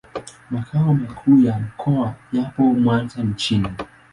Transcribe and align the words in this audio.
Makao 0.51 0.93
makuu 0.93 1.39
ya 1.41 1.59
mkoa 1.59 2.15
yapo 2.31 2.63
Mwanza 2.73 3.23
mjini. 3.23 3.69